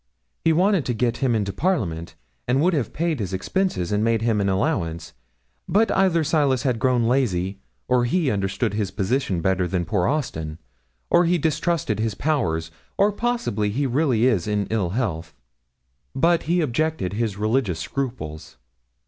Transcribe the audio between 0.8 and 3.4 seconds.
to get him into Parliament, and would have paid his